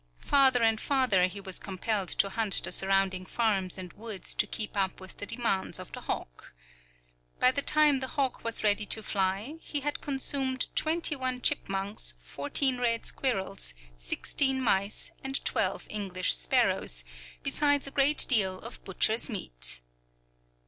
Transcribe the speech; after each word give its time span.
Farther 0.17 0.63
and 0.63 0.81
farther 0.81 1.27
he 1.27 1.39
was 1.39 1.59
compelled 1.59 2.07
to 2.09 2.29
hunt 2.29 2.63
the 2.63 2.71
surrounding 2.71 3.23
farms 3.23 3.77
and 3.77 3.93
woods 3.93 4.33
to 4.33 4.47
keep 4.47 4.75
up 4.75 4.99
with 4.99 5.17
the 5.17 5.27
demands 5.27 5.77
of 5.77 5.91
the 5.91 6.01
hawk. 6.01 6.55
By 7.39 7.51
the 7.51 7.61
time 7.61 7.99
the 7.99 8.07
hawk 8.07 8.43
was 8.43 8.63
ready 8.63 8.87
to 8.87 9.03
fly, 9.03 9.57
it 9.71 9.83
had 9.83 10.01
consumed 10.01 10.75
twenty 10.75 11.15
one 11.15 11.39
chipmunks, 11.39 12.15
fourteen 12.17 12.79
red 12.79 13.05
squirrels, 13.05 13.75
sixteen 13.95 14.59
mice, 14.59 15.11
and 15.23 15.45
twelve 15.45 15.85
English 15.87 16.35
sparrows, 16.35 17.03
besides 17.43 17.85
a 17.85 17.91
great 17.91 18.25
deal 18.27 18.57
of 18.61 18.83
butcher's 18.83 19.29
meat. 19.29 19.81